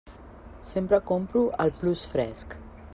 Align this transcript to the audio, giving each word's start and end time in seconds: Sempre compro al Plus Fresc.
Sempre 0.69 0.99
compro 1.11 1.43
al 1.65 1.77
Plus 1.83 2.07
Fresc. 2.15 2.57